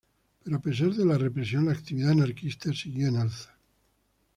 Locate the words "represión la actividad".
1.15-2.09